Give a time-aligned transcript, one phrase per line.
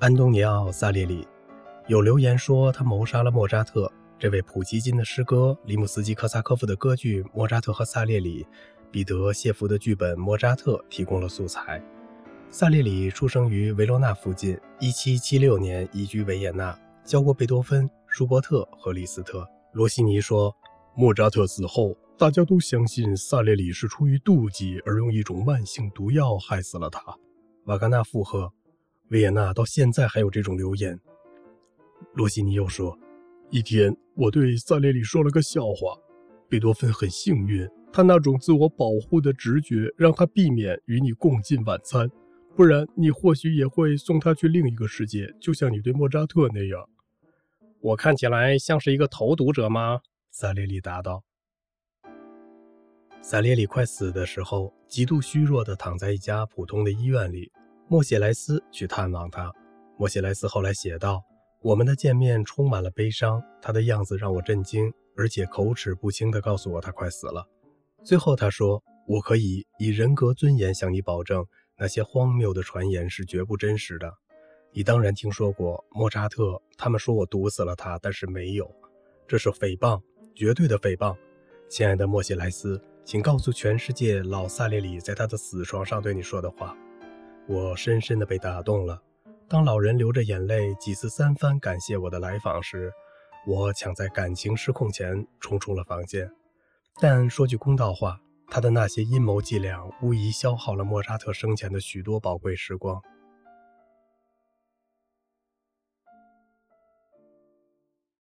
[0.00, 1.26] 安东尼奥·萨列里
[1.88, 3.92] 有留言说他谋杀了莫扎特。
[4.16, 8.44] 这位普希金的诗歌、里姆斯基科萨科夫的歌剧《莫扎特和萨列里》、
[8.92, 11.82] 彼得谢夫的剧本《莫扎特》提供了素材。
[12.48, 19.44] 萨列里出生于维罗纳附近，1776年移居维也纳，教过贝多芬、舒伯特和李斯特。
[19.72, 20.54] 罗西尼说，
[20.94, 27.02] 莫扎特死后，大家都相信萨列里是出于妒忌而用一种慢性毒药害死了他。
[27.64, 28.52] 瓦格纳附和，
[29.10, 30.98] 维也纳到现在还有这种流言。
[32.14, 32.98] 罗西尼又说。
[33.50, 35.98] 一天，我对萨列里说了个笑话。
[36.50, 42.10] 贝多芬很幸运，他那种自我保护的直觉让他避免与你共进晚餐，
[42.54, 46.86] 不然你或许也会送他去另一个世界，就像你对莫扎特那样。
[47.80, 50.00] 我看起来像是一个投毒者吗？
[50.30, 51.24] 萨列里答道。
[53.22, 57.50] 萨列里快死的时候，极度虚弱地躺在一家普通的医院里。
[57.90, 59.50] 莫谢莱斯去探望他。
[59.96, 61.24] 莫谢莱斯后来写道。
[61.60, 67.44] 我们的见面充满了悲伤，他的样子让我震惊，而且口齿不清地告诉我他快死了。
[68.04, 71.44] 最后他说：“我可以以人格尊严向你保证，
[71.76, 74.14] 那些荒谬的传言是绝不真实的。
[74.70, 78.72] 你当然听说过莫扎特，他们说我毒死了他，但是没有，
[79.26, 80.00] 这是诽谤，
[80.32, 81.16] 绝对的诽谤。
[81.68, 86.76] 亲爱的莫西莱斯，请告诉全世界老萨列里在他的死床上对你说的话。”
[87.48, 89.02] 我深深地被打动了。
[89.48, 92.92] 当老人流着眼泪几次三番感谢我的来访时，
[93.46, 96.30] 我抢在感情失控前冲出了房间。
[97.00, 103.02] 但说句公道话，他的那些阴谋伎俩无疑消耗了莫扎特生前的许多宝贵时光。